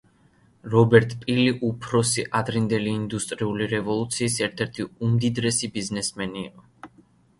რობერტ 0.75 1.11
პილი 1.25 1.51
უფროსი, 1.67 2.25
ადრინდელი 2.41 2.95
ინდუსტრიული 3.01 3.69
რევოლუციის 3.77 4.39
ერთ-ერთი 4.49 4.89
უმდიდრესი 5.09 5.71
ბიზნესმენი 5.77 6.45
იყო. 6.51 6.99